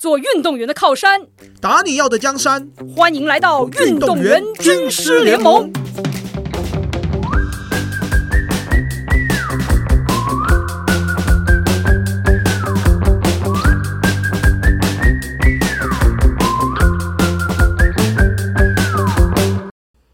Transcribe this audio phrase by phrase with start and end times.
[0.00, 1.20] 做运动员的靠山，
[1.60, 2.66] 打你要的江山。
[2.96, 5.70] 欢迎来到运动员军师联盟。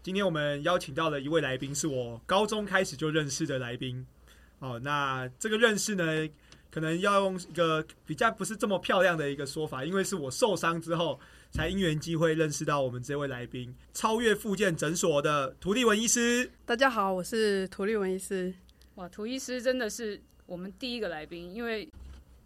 [0.03, 4.05] 今天我们邀请到的一位来宾，是我高中开始就认识的来宾。
[4.59, 6.03] 哦，那这个认识呢，
[6.77, 11.19] 可能要用一个比较不是这么漂亮的一个说法，因为是我受伤之后
[11.49, 16.51] 才因缘机会认识到我们这位来宾——超越复健诊所的涂立文医师。
[16.67, 18.53] 大家好，我是涂立文医师。
[18.93, 21.91] 哇，涂医师真的是我们第一个来宾，因为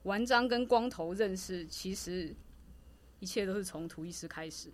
[0.04, 2.34] 文章跟光头认识，其实
[3.20, 4.70] 一切都是从涂医师开始。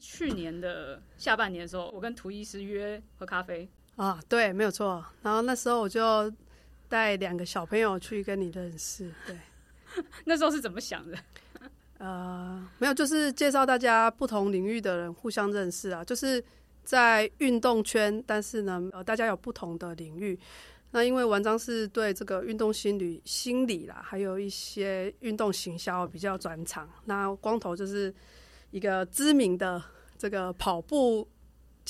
[0.00, 5.06] 去年的下半年的时候，我跟涂医师约喝咖啡啊，对，没有错。
[5.22, 6.28] 然后那时候我就
[6.90, 9.34] 带两个小朋友去跟你认识，对。
[10.26, 11.16] 那时候是怎么想的？
[11.96, 16.44] 呃，没有，就是介绍大家不同领域的人互相认识啊，就是
[16.84, 20.38] 在运动圈，但是呢，呃，大家有不同的领域。
[20.90, 26.86] 那因为文章是对这个运动心理、心理啦，还有一些运动行销比较专长。
[27.04, 28.12] 那光头就是。
[28.72, 29.82] 一个知名的
[30.16, 31.28] 这个跑步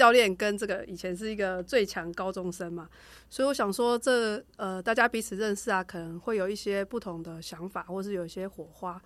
[0.01, 2.89] 教练，跟这个以前是一个最强高中生嘛，
[3.29, 8.99] 所以我想说，这呃，大家彼此认识啊，可能会有一些不同的想法，或是有一些火花，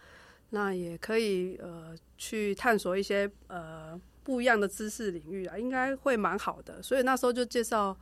[0.50, 6.80] 那也可以呃去探索一些呃不一样的知识领域啊，应该会蛮好的。
[6.80, 7.96] 所以那时候就介绍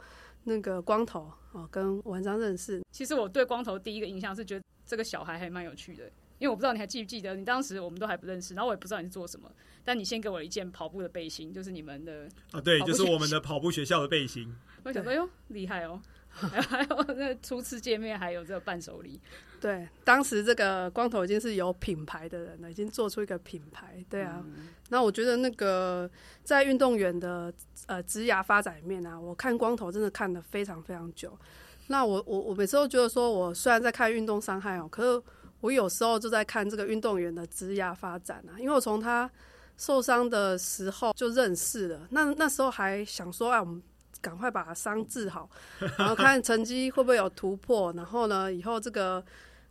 [0.44, 2.82] 那个光头哦，跟文章认识。
[2.90, 6.10] 其实我对光头第一个印象是觉得这个小孩还蛮有趣的。
[6.42, 9.48] 因为我不知道你还记不记得，你当时我们都还不认识，然后我也不知道你是做什么，
[9.84, 14.52] 但你先给我一件跑步的背心，就是你们的啊，对，就是我们的跑步学校的背心。
[14.82, 16.02] 我想说哟，厉害哦！
[16.32, 19.20] 还有那初次见面还有这个伴手礼。
[19.60, 24.04] 对，当时这个光头已经是有品牌的人了，已经做出一个品牌。
[24.10, 24.44] 对啊，
[24.88, 26.10] 那我觉得那个
[26.42, 27.54] 在运动员的
[27.86, 31.38] 呃职涯发展里面啊，我看光头真的看的非常非常久。
[31.86, 35.22] 那我我我每次都觉得说，我虽然在看运动伤害哦，可是。
[35.62, 39.30] 我有时候就在看这个运动员的职业发展啊，因为我从他
[39.78, 43.82] 受伤的时候就认识了，那那时候还想说，哎，我们
[44.20, 45.48] 赶快把伤治好，
[45.96, 49.24] 然后看成绩会不会有突破，然后呢，以后这个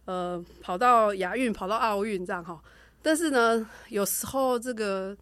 [0.06, 2.60] 呃跑到亚运、跑到奥运这样哈。
[3.02, 5.16] 但是呢，有时候这个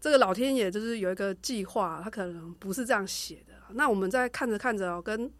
[0.00, 3.54] 这个老天爷就是有一个计划，他可能不是这样写的。
[3.74, 5.30] 那我们在看着看着，跟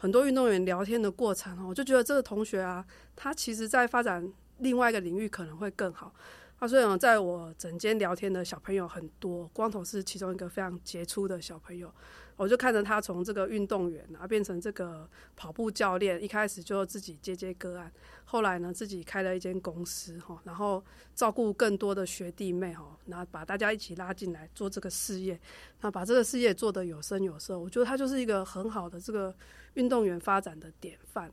[0.00, 2.86] 很多运动员聊天的过程，我就觉得这个同学啊，
[3.16, 6.14] 他其实在发展另外一个领域可能会更好。
[6.60, 11.92] 他虽然，在我整间聊天的小朋友很多，光头是其中一个非常杰出的小朋友。
[12.38, 17.92] 我就看着他从这个运动员啊变成这个跑步教练，一开始就自己接接个案，
[18.24, 20.82] 后来呢自己开了一间公司哈，然后
[21.16, 25.38] 照顾更多的学弟妹哈，然后把大家一起拉进来做这个事业，
[25.80, 29.34] 那把这个事业做得有声有色，我觉得他就是一个很好的这个
[29.74, 31.28] 运动员发展的典范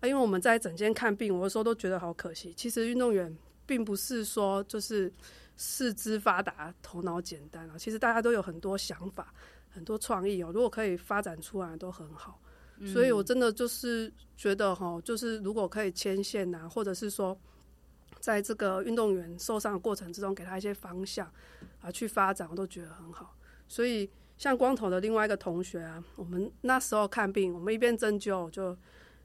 [0.00, 0.08] 啊。
[0.08, 3.32] 因为我们在整间看病，我有时候都觉得好可惜，其实运动员
[3.66, 5.12] 并不是说就是
[5.56, 9.32] 四肢发达、头脑简单啊，其实大家都有很多想法。
[9.70, 12.40] 很多创意哦，如果可以发展出来都很好，
[12.92, 17.38] 所以我真的就是觉得哈，就是如果可以牵线呐，或者是说，
[18.20, 21.30] 在这个运动员受伤的过程之中，给他一些方向
[21.80, 23.36] 啊去发展，我都觉得很好。
[23.68, 28.76] 所以像光头的另外一个同学啊，我们那时候看病，我们一边针灸就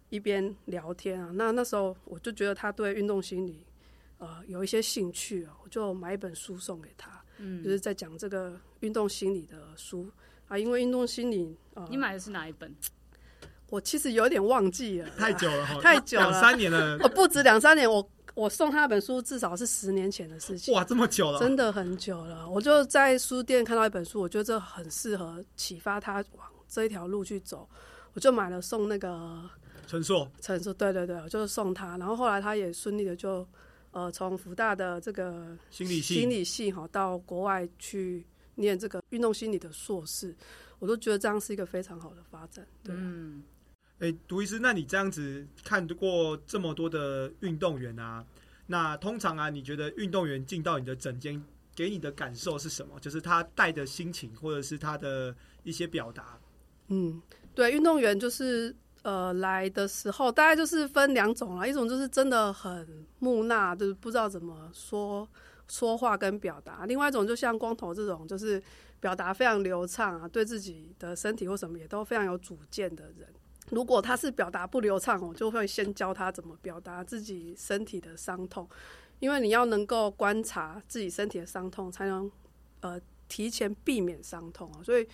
[0.09, 1.31] 一边聊天啊。
[1.33, 3.65] 那那时候我就觉得他对运动心理
[4.17, 10.11] 呃有一些兴趣啊，我就买一本书送给他，嗯，就是在讲这个运动心理的书。
[10.47, 11.57] 啊，因为运动心理，
[11.89, 12.73] 你买的是哪一本？
[13.71, 16.97] 我其实有点忘记了，太久了， 太久了，两三年了。
[16.99, 20.71] 哦，不止两三年，我我送他那本书至少是十年前的事情。
[20.73, 22.47] 哇，这么久了，真的很久了。
[22.47, 27.67] 我就在书店看到一本书，我觉得这很适合启发他往这一条路去走，
[28.13, 29.41] 我就买了送那个
[29.87, 30.31] 陈硕。
[30.39, 31.97] 陈硕，对对对，我就是送他。
[31.97, 33.45] 然后后来他也顺利的就
[33.91, 38.23] 呃从福大的这个心理系心理系哈到国外去。
[38.55, 40.33] 念这个运动心理的硕士，
[40.79, 42.65] 我都觉得这样是一个非常好的发展。
[42.83, 43.43] 对嗯，
[43.99, 48.25] 哎，杜医师，那你这样子看过这么多的运动员啊，
[48.67, 51.41] 那通常啊，你觉得运动员进到你的诊间，
[51.75, 52.99] 给你的感受是什么？
[52.99, 56.37] 就是他带的心情，或者是他的一些表达？
[56.87, 57.21] 嗯，
[57.53, 65.27] 对，运动员就是呃来的时候，大概就是分两种啦，一种就是真的很木讷，就是不知道怎么说。
[65.67, 68.61] 说话跟表达，另外一种就像光头这种，就是
[68.99, 73.27] 表达非常流畅啊，对自己的身体或什么也都非常有主见的人。
[73.71, 78.69] 如果他是表达不流畅，我就会先教他怎么表达自己身体的伤痛，
[79.19, 82.31] 因为你要能够观察自己身体的伤痛，才能
[82.81, 84.83] 呃提前避免伤痛啊。
[84.83, 85.07] 所以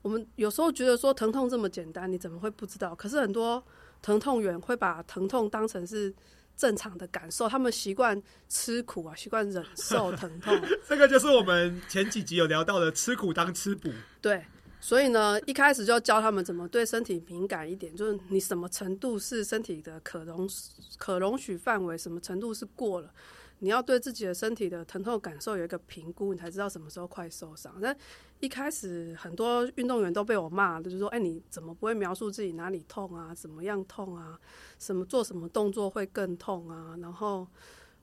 [0.00, 2.94] 我们有时候觉得说疼痛这么简单，你怎么会不知道？
[2.94, 3.62] 可是很多
[4.00, 6.14] 疼痛员会把疼痛当成是
[6.58, 10.60] 正常的感受，他们习惯吃苦啊，习惯忍受疼痛。
[10.88, 13.88] 这个就是我们前几集有聊到的，吃苦当吃补。
[14.20, 14.44] 对，
[14.80, 20.48] 所以呢，一开始就教他们怎么对身体敏感一点，就是你什么程度是身体的可容
[20.98, 23.10] 可容许范围，什么程度是过了。
[23.60, 27.74] 你要对自己的身体的疼痛感受有一个评估，你才知道什么时候快受伤。
[27.80, 27.94] 那
[28.38, 33.34] 一开始很多运动员都被我骂，就是说：“哎，你怎么不会描述自己哪里痛啊？
[33.34, 34.38] 怎么样痛啊？
[34.78, 36.96] 什么做什么动作会更痛啊？
[37.00, 37.48] 然后，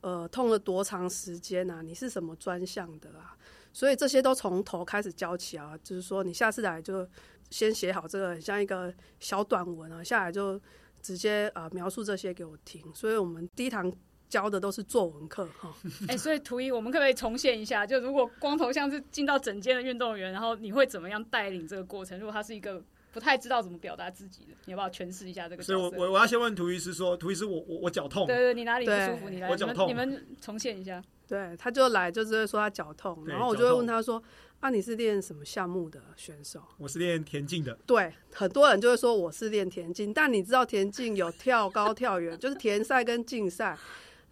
[0.01, 1.81] 呃，痛了多长时间啊？
[1.81, 3.37] 你是什么专项的啊？”
[3.71, 7.07] 所以这些都从头开始教起啊，就是说你下次来就
[7.49, 10.59] 先写好这个像一个小短文啊，下来就
[11.01, 12.83] 直接啊描述这些给我听。
[12.93, 13.89] 所以我们第一堂。
[14.27, 15.73] 教的都是作文课哈，
[16.07, 17.85] 哎，所以图一，我们可不可以重现一下？
[17.85, 22.19] 就如果光头像是进到整间的运动员，然后你会怎么样带领这个过程？
[22.19, 22.83] 如果他是一个
[23.13, 25.63] 不太知道怎么表达自己的，你要不要诠释一下这个？
[25.63, 29.29] 所以我我我要先问图一师说，图一师，我我我脚痛，对对，你哪里不舒服？
[29.29, 31.01] 你来，我脚痛，你们重现一下。
[31.27, 34.21] 对，他就来，就直接说他脚痛，然后我就会问他说
[34.61, 37.75] ：“啊，你是练什么项目的选手？”我是练田径的。
[37.87, 43.75] 对，很多人就会说我是练田径，但你知道田径有跳高、跳远，就是田赛跟竞赛。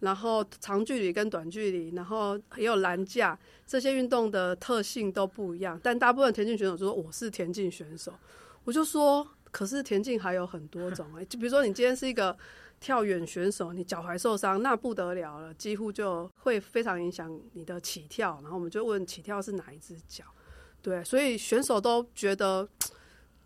[0.00, 5.80] 然后长距离跟短距离，然后也有栏架，这些运动的特性都不一样。
[5.82, 8.12] 但大部分田径选手就说我是田径选手，
[8.64, 12.36] 我就说，可是田径还有很多种哎，就比如说你今天是一个
[12.80, 18.38] 跳远选手，你脚踝受伤，那不得了了，几乎就会非常影响你的起跳。
[18.42, 20.24] 然后我们就问起跳是哪一只脚？
[20.82, 22.68] 对，所以选手都觉得。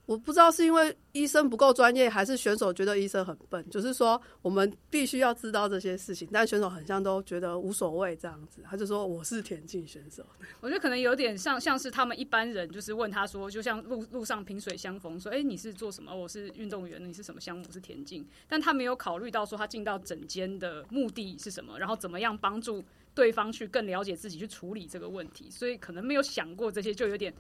[0.09, 3.69] 我不知道是因为医生不够专业，还是选手觉得医生很笨。
[3.69, 8.63] 就是说，我们必须要知道这些事情，但选手很像都觉得无所谓这样子。
[8.65, 10.25] 他就说：“我是田径选手。
[10.63, 16.17] ”我觉得可能有点像，像是他们一般人就是问他说，就像路路上萍水相逢，说：“哎，你是做什么？
[16.17, 17.63] 我是运动员，你是什么项目？
[17.71, 22.83] 是田径。”但他没有考虑到说他进到整间的目的是什么，然后怎么样帮助
[23.15, 25.51] 对方去更了解自己，去处理这个问题。
[25.51, 27.35] 所以可能没有想过这些，就有点。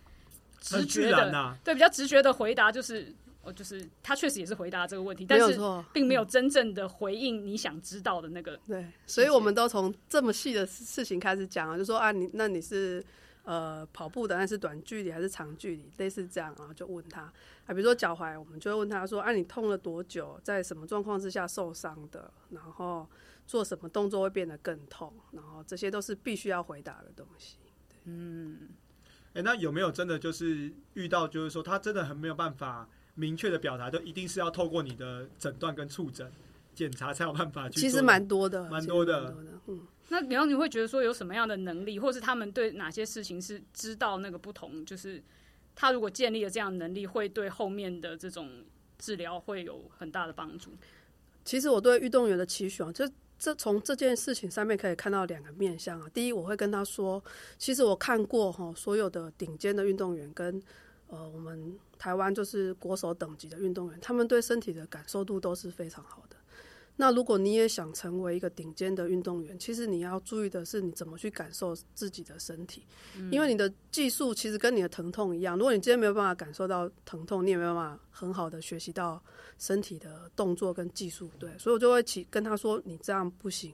[0.61, 5.59] 直觉的，对比较直觉的回答就是，哦，就是他确实也是回答这个问题，但是
[5.93, 8.59] 并没有真正的回应你想知道的那个。
[8.67, 13.03] 对，所以我们都从这么细的事情开始讲啊，就说啊，你那你是
[13.45, 15.91] 呃跑步的，那是短距离还是长距离？
[15.97, 20.39] 类似这样啊，就问他啊，比如说脚踝，我们就会问他说，啊，你痛了多久？
[20.43, 22.31] 在什么状况之下受伤的？
[22.51, 23.09] 然后
[23.47, 25.13] 做什么动作会变得更痛？
[25.33, 27.57] 然后这些都是必须要回答的东西。
[28.05, 28.69] 嗯。
[29.35, 36.31] 哎，那有没有真的就是遇到，就是说他真的很没有办法明确的表达，就一定是要透过你的诊断跟触诊
[36.75, 37.81] 检查才有办法去？
[37.81, 39.37] 其实蛮多的，蛮多的。
[39.67, 44.85] 嗯，那比方你会觉得说有什么样的能力，或是他们对哪些事情是知道那个不同？
[44.85, 45.23] 就是
[45.75, 48.65] 他如果建立了这样的能力，会对后面的这种
[48.99, 50.73] 治疗会有很大的帮助。
[51.45, 53.09] 其实我对运动员的期许啊，就。
[53.38, 56.11] 这从这件事情上面可以看到两个面向啊。
[56.12, 57.23] 第一，我会跟他说，
[57.58, 60.61] 其实我看过哈，所有的顶尖的运动员跟
[61.06, 66.37] 呃我们台湾就是国手等级的运动员，他们对身体的感受度都是非常好的。
[67.00, 72.85] 那如果你也想成为一个顶尖的运动员，其实你要注意的是你怎么去感受自己的身体，
[73.31, 75.57] 因为你的技术其实跟你的疼痛一样。
[75.57, 79.23] 如果你今天没有办法感受到疼痛，你也没有办法很好的学习到
[79.59, 81.31] 身体的动作跟技术。
[81.38, 83.73] 对，所以我就会起跟他说，你这样不行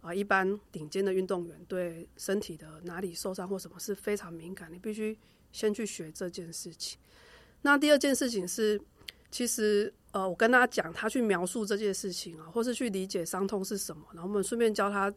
[0.00, 0.12] 啊。
[0.12, 5.16] 一般顶尖的运动员对身体的哪里受伤或什么是非常敏感，你必须
[5.52, 6.98] 先去学这件事情。
[7.62, 8.78] 那第二件事情是，
[9.34, 9.92] 其实。
[10.14, 15.12] 呃，我跟他讲，他去描述这件事情啊，或是去理解伤痛是什么，然后我们顺便教他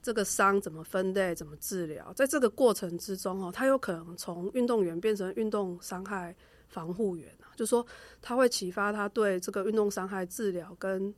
[0.00, 2.12] 这个伤怎么分类、怎么治疗。
[2.12, 6.32] 在这个过程之中哦，他有可能从运动员变成运动伤害
[6.68, 7.84] 防护员啊，就说
[8.22, 11.12] 他会启发他对这个运动伤害治疗跟。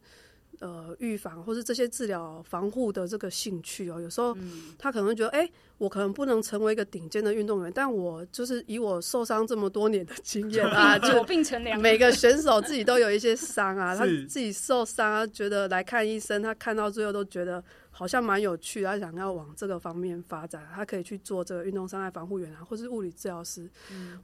[0.61, 4.37] 呃，预防或是这些治疗防护的这个兴趣哦，有时候
[4.77, 11.81] 他可能觉得，哎，我可能不能成为一个顶尖的运动员，但我就是以我受伤这么多年的经验啊， 久病成良。
[11.81, 17.63] 每个选手自己都有一些伤啊，他自己受伤啊，觉得来看医生，他看到最后都觉得
[17.93, 23.71] 好像蛮有趣，他想要往这个方面发展，他可以去做这个运动伤害防护员啊，或是物理治疗师。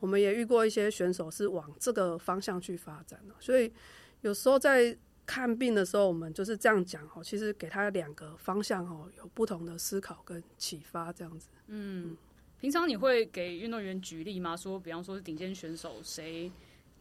[0.00, 3.72] 我们也遇过一些选手是往这个方向去发展的，所以
[4.22, 4.98] 有时候在。
[5.26, 7.22] 看病的时候，我们就是这样讲哦。
[7.24, 11.48] 其实给他两个方向哦，有不同的思考跟启发，这样子。
[11.68, 12.16] 嗯，
[12.60, 14.56] 平常你会给运动员举例吗？
[14.56, 16.50] 说，比方说是顶尖选手谁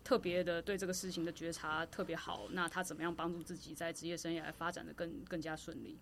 [0.04, 5.98] 特别的对这个事情的觉察特别好，那他怎么样帮助自己在职业生涯发展的更更加顺利？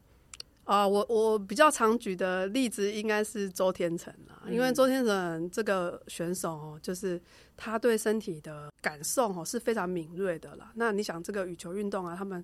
[0.64, 7.20] 啊，我我比较常举的例子应该是周天成啦，因为周天成这个选手哦，就是
[7.58, 10.72] 他对身体的感受哦是非常敏锐的啦。
[10.76, 12.44] 那你想这个羽球运动啊，他们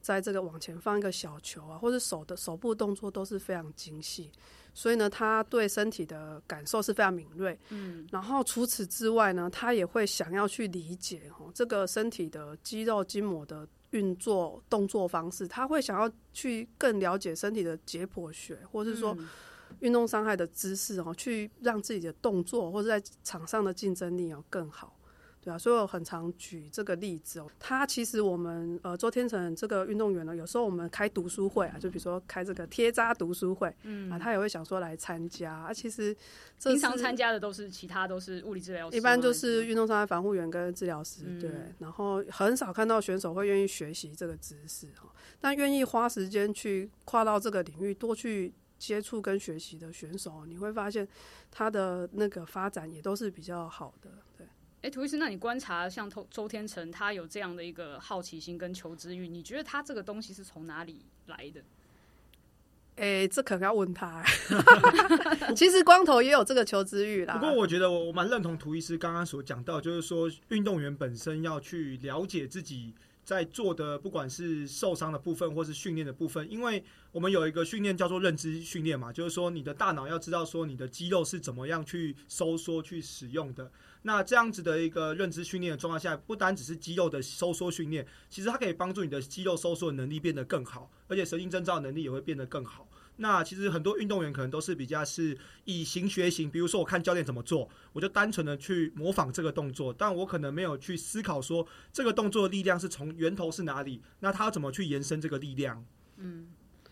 [0.00, 4.30] 在这个往前放一个小球啊，或者手的手部动作都是非常精细，
[4.72, 7.58] 所以呢，他对身体的感受是非常敏锐。
[7.70, 13.68] 嗯，然后除此之外呢，他也会想要去理解哦这个身体的肌肉筋膜的。
[13.90, 19.16] 运作动作方式，他会想要去更了解身体的解剖学，或者是说
[19.80, 24.97] 运动伤害的姿势哦，去让自己的动作或者在场上的竞争力要更好。
[25.48, 27.50] 对啊，所以我很常举这个例子哦。
[27.58, 35.72] 他其实我们呃周天成这个运动员呢，有时候我们开读书会啊，就比如说开这个贴扎读书会，嗯啊，他也会想说来参加啊。
[35.72, 36.14] 其实
[36.62, 41.50] 平常参加的都是其他都是物理治疗师，一般就是运动伤害防护员跟治疗师，对。
[41.78, 51.08] 然后很少看到选手会愿意学习这个知识哈，但愿意花时间去跨到这个领域，多去接触跟学习的选手，你会发现
[51.50, 54.46] 他的那个发展也都是比较好的，对。
[54.82, 61.60] 哎，涂医师，那你观察像周周天成，他有这样的一个好奇心跟求知欲，你觉得他这个东西是从哪里来的？
[62.94, 64.24] 哎，这可能要问他。
[65.54, 67.34] 其实光头也有这个求知欲啦。
[67.34, 72.94] 不过我觉得我我蛮认同涂医师刚刚所讲到，就是说运动员本身要去了解自己
[73.28, 76.82] 在做的，不管是受伤的部分或是训练的部分，因为
[77.12, 83.70] 我们有一个训练叫做认知训练嘛，就是说你的大脑要知道说你的肌肉是怎么样去收缩去使用的。
[84.00, 92.87] 那这样子的一个认知训练的状况下，不单只是肌肉的收缩训练，其实它可以帮助你的肌肉收缩的能力变得更好，而且神经征兆能力也会变得更好。
[93.20, 105.84] 那其实很多运动员可能都是比较是以形学形，比如说我看教练怎么做，我就单纯的去模仿这个动作，但我可能没有去思考说这个动作的力量是从源头是哪里，那他怎么去延伸这个力量？
[106.16, 106.48] 嗯，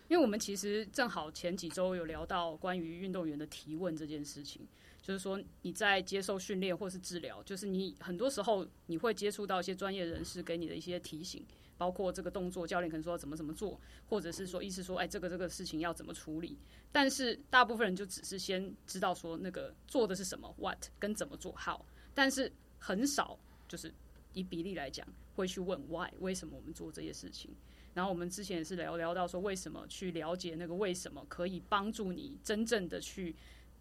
[0.09, 4.67] 因为我们其实正好前几周有聊到关于运动员的提问这件事情。
[5.07, 11.45] 就是说，你在接受训练或是治疗，就是你很多时候你会接触到一些专业人士给你的一些提醒，
[11.77, 16.57] 包括这个动作教练可能说怎么怎么做，或者是说意思说，哎，这个这个事情要怎么处理。
[16.91, 23.89] 但是大部分人就只是先知道说那个做的是什么，what 跟怎么做好，但是很少就是
[24.33, 27.49] 以比例来讲会去问 why 为什么我们做这些事情。
[27.93, 33.33] 然后我们之前也是聊聊到说，为什么去了解那个为什么可以帮助你真正的去。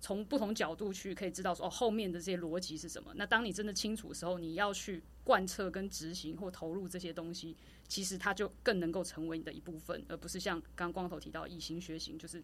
[0.07, 3.13] 从不同角度去可以知道说哦后面的这些逻辑是什么。
[3.17, 7.57] 那当你真的清楚的时候，你要去贯彻跟执行或投入这些东西，
[7.89, 12.41] 其实它就更能够成为你的一部分，而不是像刚刚光头提到以形学形，就是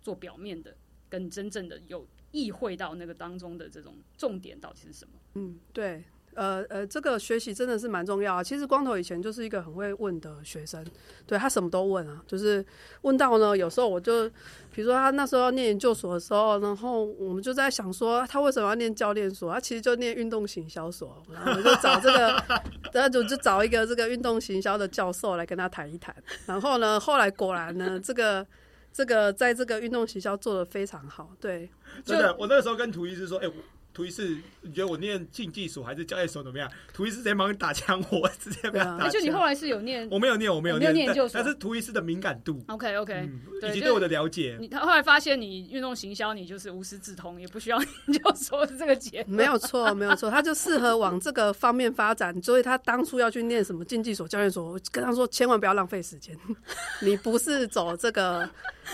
[0.00, 0.76] 做表面的，
[1.08, 5.14] 跟真正的有意会到那个当中的这种重点到底是什么。
[5.34, 6.04] 嗯，对。
[6.34, 8.42] 呃呃，这个学习真的是蛮重要啊。
[8.42, 10.84] 其实光头以前就是一个很会问的学生，
[11.26, 12.22] 对他什么都问啊。
[12.26, 12.64] 就是
[13.02, 14.28] 问到呢，有时候我就，
[14.72, 19.52] 比如说他那时候要念研究所的时候，然后我们就在想说，他为什么要念教练所？
[19.52, 21.22] 他其实就念运动行销所。
[21.32, 22.44] 然后我就找这个，
[22.92, 26.14] 然后就就找一个这个运动行销的教授来跟他谈一谈。
[26.46, 28.46] 然后呢，后来果然呢，这个
[28.92, 31.30] 这个在这个运动行销做的非常好。
[31.40, 31.68] 对，
[32.04, 33.50] 真的，我那时候跟涂医师说，哎。
[33.94, 36.70] 图一是你觉得我念竞技所还是教练所怎么样？
[36.94, 39.08] 图一是直接帮你打枪， 我直接不要打。
[39.08, 42.62] 就你后来是有念，我没有念，我没有念研究所，但是图一是的敏感度。
[42.68, 43.28] OK OK，
[43.68, 44.56] 以及对我的了解。
[44.60, 52.42] 你他后来发现你运动行销，你就是无师自通，也不需要 研究所这个结没有错，没有错，他就适合往这个方面发展。
[52.42, 56.36] 所以他当初要去念什么竞技所、教练所，我跟他说千万不要浪费时间。
[57.02, 58.48] 你不是走这个，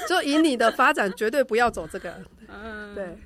[0.08, 2.14] 就以你的发展，绝对不要走这个。
[2.48, 3.16] 嗯，对。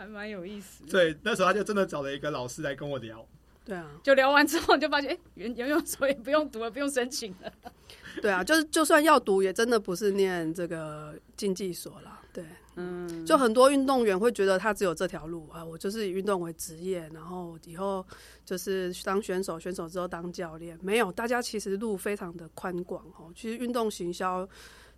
[0.00, 0.82] 还蛮有意思。
[0.86, 3.26] 对，那时候他就真的找了一个老师来跟我聊。
[3.66, 7.52] 对啊，就聊完之后就发现，哎，原游泳所也不用读了，不用申请了。
[8.22, 12.18] 对啊，就是就算要读，也真的不是念这个竞技所了。
[12.32, 12.42] 对，
[12.76, 18.04] 嗯，就很多运动员会觉得他只有这条路啊，我就是以运动为职业，然后以后
[18.46, 20.78] 就是当选手，选手之后当教练。
[20.80, 23.30] 没有，大家其实路非常的宽广哦。
[23.36, 24.48] 其实运动行销。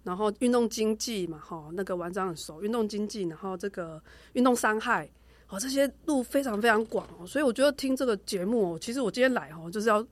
[0.04, 2.60] 然后运动经济嘛，哈，那个玩章很熟。
[2.60, 5.08] 运动经济，然后这个运动伤害，
[5.48, 7.26] 哦，这些路非常非常广哦。
[7.26, 10.04] 所以我觉得听这个节目，其实我今天来哦，就是要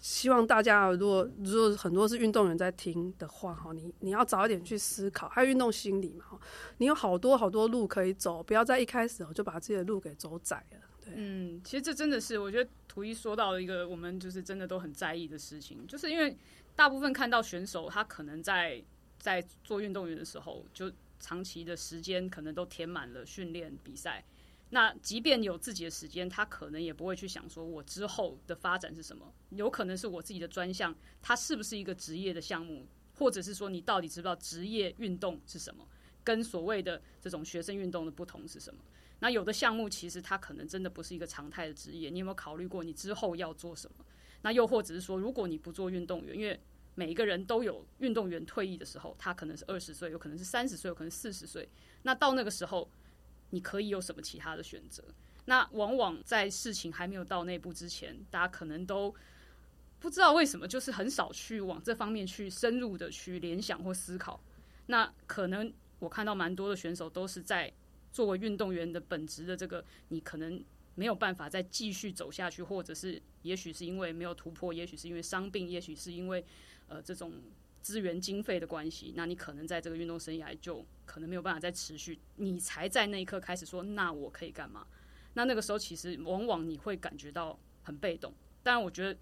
[0.00, 6.40] 希望大家，如果如果很多是运动员在听的话，哈，你你要早一点去思考，还有运动心理嘛，哈，
[6.78, 10.78] 你有好多好多路可以走，不要在一开始就把自己的路给走窄了。
[11.04, 16.36] 对，嗯，其实这真的是我觉得图一说到一个我们就是真的都很在意的事情，就是因为
[16.76, 18.80] 大部分看到选手他可能在。
[19.24, 24.22] 在做运动员的时候，就长期的时间可能都填满了训练比赛。
[24.68, 29.32] 那即便有自己的时间，他可能也不会去想说，我之后的发展是什么？
[29.48, 32.86] 有可能是我自己的专项，它是不是一个职业的项目？
[33.14, 35.88] 或者是说你到底知不知道职业运动是什么，
[36.22, 38.84] 跟所谓的这种学生运动的不同是什么？
[39.20, 44.04] 那有的项目其实它可能真的不是一个常态的职业，你有没有考虑过你之后要做什么？
[44.42, 46.60] 那又或者是说，如果你不做运动员，因为
[46.94, 51.68] 每一个人都有运动员退役的时候，他可能是二十岁，有可能是三十岁，有可能四十岁。
[52.02, 52.90] 那到那个时候，
[53.50, 55.02] 你可以有什么其他的选择？
[55.46, 59.14] 那往往在事情还没有到那步之前，大家可能都
[60.00, 64.40] 不知道为什么，就是很少去往这方面去深入的去联想或思考。
[64.86, 67.72] 那可能我看到蛮多的选手都是在
[68.12, 70.62] 作为运动员的本质的这个，你可能
[70.94, 76.44] 没有办法再继续走下去，或者是也许是因为没有突破，也许是因为伤病，也许是因为
[76.88, 77.32] 呃这种
[77.80, 84.86] 资源经费的关系，那你可能在这个运动生涯就可能没有办法再持续，你才在那一刻开始说，那我可以干嘛？
[85.34, 89.18] 那那个时候其实往往你会感觉到很被动，但我觉得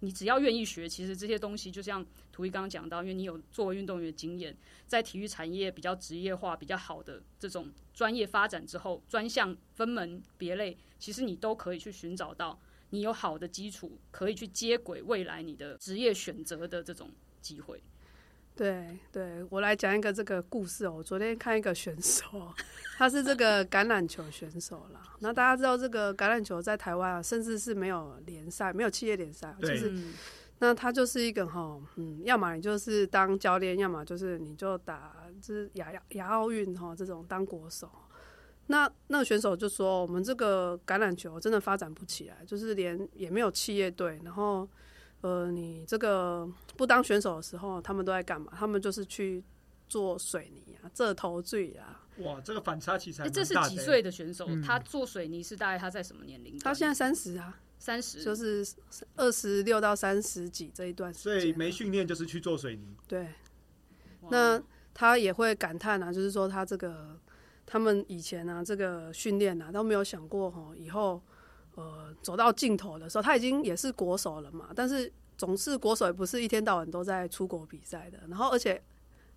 [0.00, 4.56] 你只要愿意学，其实这些东西就像图一刚刚讲到，因为你有作为运动员经验，
[4.86, 12.58] 在体育产业比较职业化、比较好的这种专业发展之后，专项分门别类，其实你都可以去寻找到
[12.92, 17.82] 你有好的基础，可以去接轨未来你的职业选择的这种机会。
[18.54, 20.96] 对对，我来讲一个这个故事哦。
[20.98, 22.52] 我昨天看一个选手，
[22.98, 25.00] 他是这个橄榄球选手啦。
[25.20, 29.90] 那大家知道这个橄榄球在台湾啊，甚至是没有联赛，没有企业联赛，就是
[30.58, 37.90] 那他就是一个哈，嗯，要么你就是当教练，要么就是你就打就是亚亚奥运哈这种当国手。
[38.72, 44.66] 那那个选手就说，我们这个橄榄球真的发展不起来，就是连也没有企业队，然后。
[45.24, 48.52] 呃，你这个不当选手的时候，他们都在干嘛？
[48.58, 49.40] 他们就是去
[49.88, 52.02] 做水泥啊，这头最啊。
[52.16, 54.48] 哇，这个反差其实这是几岁的选手？
[54.66, 56.58] 他做水泥是大概他在什么年龄？
[56.58, 58.66] 他现在三十啊，三十就是
[59.14, 61.40] 二十六到三十几这一段时间。
[61.40, 62.96] 所以没训练就是去做水泥。
[63.06, 63.28] 对。
[64.28, 64.60] 那
[64.92, 67.16] 他也会感叹啊，就是说他这个
[67.66, 71.20] 他们以前啊，这个训练啊都没有想过哈，以后。
[71.74, 74.68] 呃，走到尽头的时候，他已经也是国手了嘛。
[74.76, 78.18] 但是总是国手也不是一天到晚都在出国比赛的。
[78.28, 78.78] 然后，而且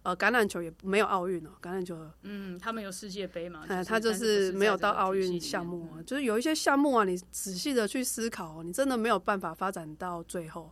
[0.04, 1.52] 呃，橄榄球也没有奥运哦。
[1.62, 3.64] 橄榄球，嗯，他们有世界杯嘛？
[3.70, 5.88] 哎，他就是没有到奥运项目。
[6.06, 10.70] 就是有一些项目啊，你仔细的去思考，你真的没有办法发展到最后。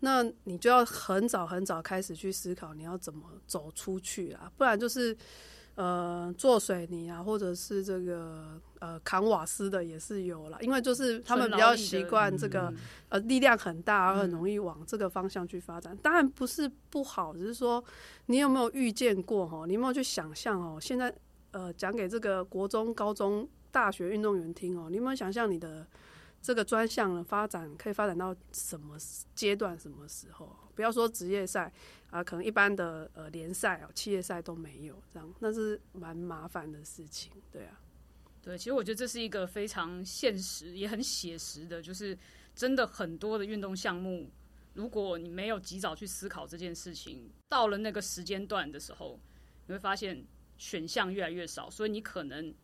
[0.00, 4.50] 那你就要很早很早开始去思考，你要怎么走出去啊？
[4.56, 5.16] 不然就是。
[5.76, 12.72] 呃，做水泥啊，或者是这个呃扛瓦斯的也是有了，因为就是他们比较习惯这个
[13.10, 15.94] 呃力量很大，很容易往这个方向去发展。
[15.98, 17.84] 当然不是不好，只是说
[18.26, 19.66] 你有没有遇见过哈？
[19.66, 20.78] 你有没有去想象哦？
[20.80, 21.14] 现在
[21.50, 25.86] 呃讲给这个国中、高中、大学运动员听哦，你有没有想象你的
[26.40, 28.96] 这个专项的发展可以发展到什么
[29.34, 30.56] 阶段、什么时候？
[30.76, 31.72] 不要说职业赛。
[32.08, 37.78] 啊，可能一般的呃联赛哦，企业赛都没有这样，那是蛮麻烦的事情，对啊。
[38.40, 42.16] 对，其实我觉得这是一个非常现实也很写实的，就是
[42.54, 44.30] 真的很多的运动项目，
[44.72, 49.18] 如果你没有及早去思考这件事情，到了那个时间段的时候，
[49.66, 50.24] 你会发现
[50.56, 52.54] 选项越来越少，所以你可能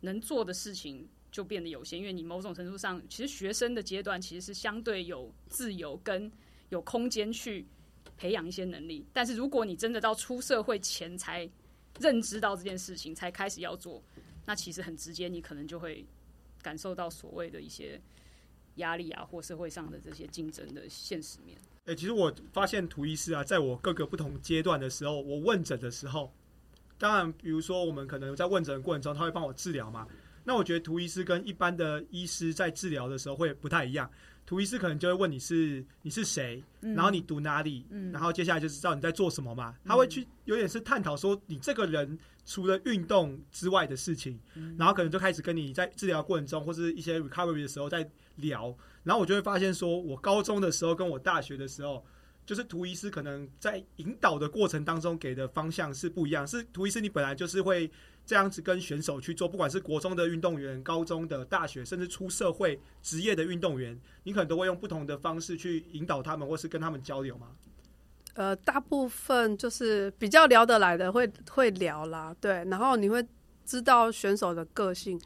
[0.00, 6.30] 能做的事情就变得有限，因为你某种程度上，其实学生的阶段其实是相对有自由跟
[6.70, 7.66] 有空间去。
[8.16, 11.48] 培养一些能力，但是如果你真的到出社会前才
[12.00, 14.02] 认知到这件事情，才开始要做，
[14.44, 16.04] 那其实很直接，你可能就会
[16.60, 18.00] 感受到所谓的一些
[18.76, 21.56] 压力啊，或社会上的这些竞争的现实面。
[21.84, 26.32] 哎，其实我发现图医师啊，在我各个不同阶段的时候，我问诊的时候，
[26.98, 30.08] 当然，比如说我们可能在问诊的过程中，他会帮我治疗嘛。
[30.42, 34.10] 那我觉得图医师跟一般的医师在治疗的时候会不太一样。
[34.48, 39.76] 图医师可能就会问你是你是谁，然后你读哪里，然后接下来就知道你在做什么嘛。
[39.84, 44.40] 他会去有点是探讨说你这个人除了运动之外的事情，
[44.78, 48.74] 然后可能就开始跟你在治疗过程中或是一些 recovery 的时候在聊。
[49.04, 52.02] 然后我就会发现说，我高中的时候跟我大学的时候，
[52.46, 56.46] 就是图医师可能在引导的过程当中给的方向是不一样。
[56.46, 57.90] 是图医师你本来就是会。
[58.28, 67.46] 这样子跟选手去做，不管是国中的运动员、高中的、大学，甚至出社会职业的运动员，你可能都会用不同的方式去引导他们，或是跟他们交流吗？
[68.34, 73.26] 呃，大部分就是比较聊得来的会会聊啦，对，然后你会
[73.64, 75.18] 知道选手的个性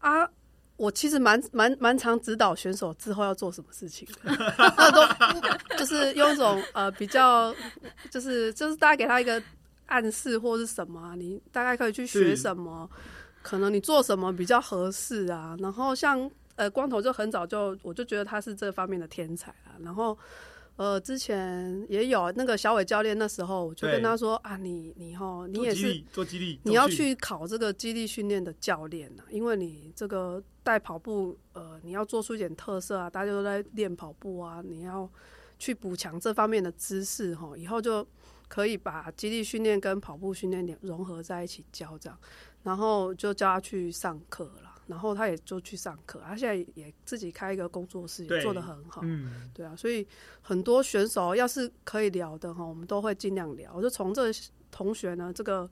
[0.00, 0.28] 啊。
[0.76, 7.54] 我其实蛮蛮蛮常指导选手之后要做什么事情，那 都就是用一种呃比较，
[8.10, 9.40] 就是就是大家给他一个。
[9.90, 12.88] 暗示或是什么，你大概可以去学什么？
[13.42, 15.56] 可能你做什么比较合适啊？
[15.60, 19.76] 然后像呃光头就很早就我就觉得他是这方面的天才啊。
[19.82, 20.16] 然后
[20.76, 35.10] 呃，之前也有那个小伟教练，那时候我就跟他说啊，你你吼，你也是做激励，你要去考这个激励训练的教练呐、因为你这个带跑步，呃，你要做出一点特色啊，大家都在练跑步啊，你要
[35.58, 38.06] 去补强这方面的知识哈，以后就
[38.50, 42.18] 可以把基地训练跟跑步训练点融合在一起教这样，
[42.64, 44.66] 然后就叫他去上课了。
[44.86, 49.02] 然后他也就去上课，他现在也自己开一个工作室，也做得很好。
[49.04, 50.04] 嗯，对啊，所以
[50.42, 53.72] 很多选手要是可以聊的哈，我们都会尽量聊。
[53.72, 54.32] 我就从这
[54.68, 55.70] 同学呢，这个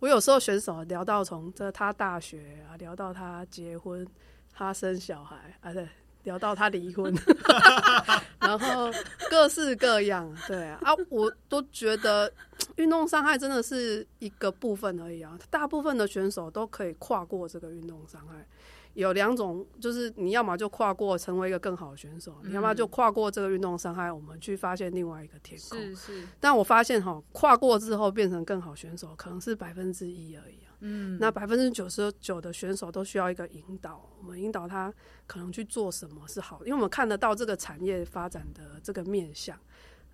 [0.00, 4.06] 我有时候选手聊到从这他大学啊，聊到他结婚，
[4.52, 5.88] 他生小孩啊，对，
[6.24, 7.14] 聊到他离婚，
[8.40, 8.90] 然后
[9.30, 12.32] 各式各样，对啊，啊我都觉得
[12.76, 18.46] 运动伤害真的是一个部分而已啊，大部分的选手都可以跨过这个运动伤害。
[18.94, 25.78] 有两种，就是你要么就跨过成为一个更好的选手，你要么就跨过这个运动伤害，我们去发现另外一个天空。
[25.78, 30.67] 是是，但我发现哈，跨过之后变成更好选手，可能是百分之一而已啊。
[30.80, 34.92] 嗯，那百分之九十九的选手都需要一个引导，我们引导他
[35.26, 39.58] 可能去做什么是好的，因为我们看得到这个产业发展的这个面向。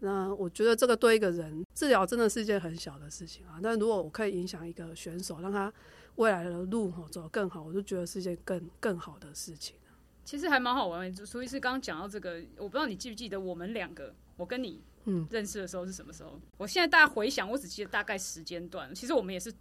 [0.00, 3.60] 那我觉得这个对一个人治疗真的是一件很小的事情啊。
[3.62, 5.72] 但如果我可以影响一个选手，让他
[6.16, 9.76] 未来的路吼走得更好，我就觉得是一件更更好的事情。
[10.24, 11.24] 其实还蛮好玩的。
[11.24, 16.38] 所以是刚刚讲到这个，我不知道你记不记得我们两个，我跟你嗯认识的时候是什么时候？
[16.56, 18.94] 我现在大家回想，我只记得大概时间段。
[18.94, 19.52] 其实我们也是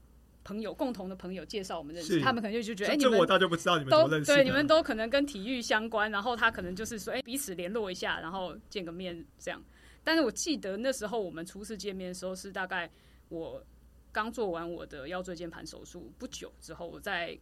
[0.43, 4.34] 朋友，共同的朋友介绍我们认识，他们可能就就觉得，哎、你们我倒就不知道你们都认识。
[4.34, 9.63] 对，你们都可能跟体育相关，然后他可能就是说，哎、彼此联络一下，然后见个面这样。
[10.03, 12.91] 但是我记得那时候我们初次见面的时候是大概
[13.29, 13.63] 我
[14.12, 17.39] 刚做完我的腰椎间盘手术不久之后，我在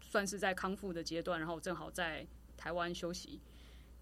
[0.00, 2.24] 算是在康复的阶段，然后正好在
[2.56, 3.40] 台湾休息，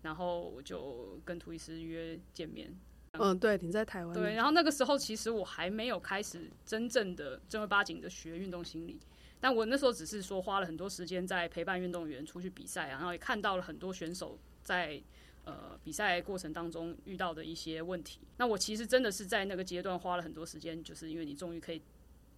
[0.02, 2.70] 然后我就跟涂医师约见面，
[3.18, 8.98] 嗯，对，你在台湾对，然后那个时候其实我还没有开始真正的正儿八经的学运动心理，
[9.38, 14.98] 但我那时候只是说花了很多时间在陪伴运动员出去比赛啊，然后也看到了很多选手在
[15.44, 18.20] 呃比赛过程当中遇到的一些问题。
[18.38, 21.82] 那我其实真的是在那个阶段花了很多时间，就是因为你终于可以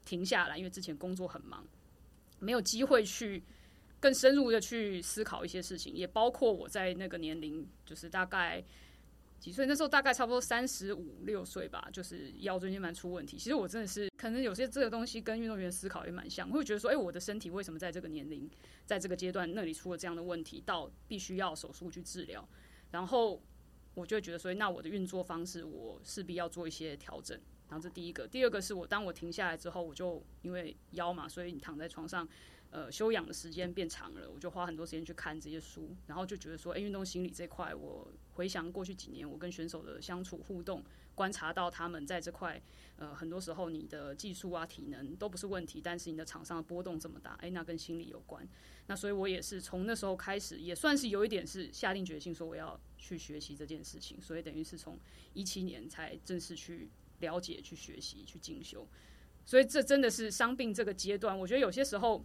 [0.04, 1.64] 停下来，因为之前工作很忙，
[2.40, 3.42] 没有机会去。
[4.00, 8.62] 更深入的去思考一些事情，也包括我在那个年龄，就是大概
[9.44, 9.66] 几岁？
[9.66, 13.36] 那时候大概差不多三十五六岁吧，就是腰椎间盘出问题。
[13.36, 18.50] 其实我真的是，可能有些这个东西跟运动员思考也蛮像，会觉得说，哎、我的身体为什么在这个年龄，
[18.86, 22.48] 在这个阶段那里出了这样的问题，到必须要手术去治疗，
[22.90, 23.42] 然后
[23.92, 27.38] 我就会觉得说，那我的运作方式，我势必要做一些调整。
[27.68, 32.26] 然后这第一个，第二个是我当我停下来之后，我就因为腰嘛，所以你躺在床上。
[32.74, 40.82] 呃，休养的时间变长了，我就花很多时间去看这些书，然后就觉得说，哎、运动心理这块，我回想过去几年我跟选手的相处互动，
[41.14, 42.60] 观察到他们在这块，
[42.96, 48.44] 呃，很多时候你的技术啊、体能都不是问题，但是你的场上的波动这么大，哎、那跟心理有关。
[48.88, 54.98] 那所以我也是从那时候开始，也算是有一点是下定决心说我要去学习这件事情，所以等于是从
[55.32, 58.84] 一七年才正式去了解、去学习、去进修。
[59.46, 62.24] 所以这真的是伤病这个阶段，我觉得有些时候。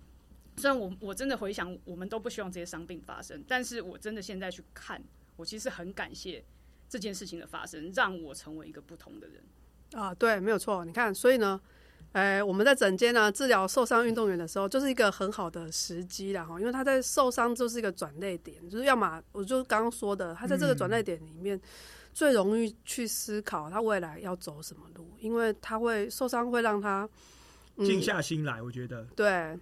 [0.59, 5.01] 虽然我我真的回想，我们都不希望这些伤病发生，但是我真的现在去看，
[5.37, 6.43] 我其实很感谢
[6.89, 9.41] 这件事情的发生，让我成为一个不同的人。
[9.93, 10.83] 啊，对，没有错。
[10.83, 11.59] 你看，所以呢，
[12.11, 21.59] 呃，我们在整间呢治疗受伤运动员的时候，就是一个很好的时机啦哈，因为他在受伤就是一个转捩点，就是要么我就刚刚说的，他在这个转捩点里面
[22.13, 27.09] 最容易去思考他未来要走什么路，因为他会受伤会让他、嗯
[27.85, 29.57] 静下心来，我觉得对。